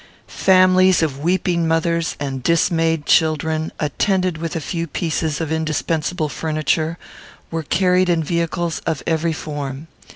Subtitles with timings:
[0.25, 6.97] Families of weeping mothers and dismayed children, attended with a few pieces of indispensable furniture,
[7.51, 9.85] were carried in vehicles of every form.